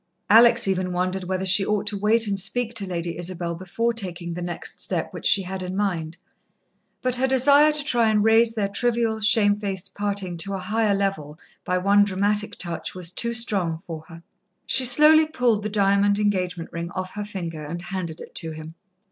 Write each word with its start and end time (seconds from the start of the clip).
Alex 0.31 0.67
even 0.67 0.91
wondered 0.91 1.25
whether 1.25 1.45
she 1.45 1.63
ought 1.63 1.85
to 1.85 1.95
wait 1.95 2.25
and 2.25 2.39
speak 2.39 2.73
to 2.73 2.87
Lady 2.87 3.19
Isabel 3.19 3.53
before 3.53 3.93
taking 3.93 4.33
the 4.33 4.41
next 4.41 4.81
step 4.81 5.13
which 5.13 5.27
she 5.27 5.43
had 5.43 5.61
in 5.61 5.77
mind, 5.77 6.17
but 7.03 7.17
her 7.17 7.27
desire 7.27 7.71
to 7.71 7.83
try 7.83 8.09
and 8.09 8.23
raise 8.23 8.55
their 8.55 8.67
trivial, 8.67 9.19
shamefaced 9.19 9.93
parting 9.93 10.37
to 10.37 10.55
a 10.55 10.57
higher 10.57 10.95
level 10.95 11.37
by 11.63 11.77
one 11.77 12.03
dramatic 12.03 12.55
touch, 12.57 12.95
was 12.95 13.11
too 13.11 13.35
strong 13.35 13.77
for 13.77 14.03
her. 14.07 14.23
She 14.65 14.85
slowly 14.85 15.27
pulled 15.27 15.61
the 15.61 15.69
diamond 15.69 16.17
engagement 16.17 16.71
ring 16.73 16.89
off 16.95 17.11
her 17.11 17.23
finger, 17.23 17.63
and 17.63 17.79
handed 17.83 18.19
it 18.21 18.33
to 18.33 18.49
him. 18.53 18.73